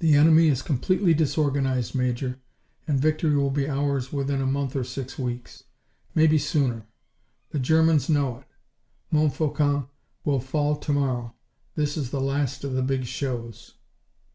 The 0.00 0.12
enemy 0.12 0.48
is 0.48 0.60
completely 0.60 1.14
disorganized, 1.14 1.94
Major, 1.94 2.38
and 2.86 3.00
victory 3.00 3.34
will 3.34 3.48
be 3.48 3.66
ours 3.66 4.12
within 4.12 4.42
a 4.42 4.46
month 4.46 4.76
or 4.76 4.84
six 4.84 5.18
weeks. 5.18 5.64
Maybe 6.14 6.36
sooner. 6.36 6.86
The 7.48 7.58
Germans 7.58 8.10
know 8.10 8.40
it. 8.40 8.44
Montfaucon 9.10 9.88
will 10.26 10.40
fall 10.40 10.76
to 10.76 10.92
morrow. 10.92 11.34
This 11.76 11.96
is 11.96 12.10
the 12.10 12.20
last 12.20 12.62
of 12.62 12.74
the 12.74 12.82
big 12.82 13.06
shows." 13.06 13.76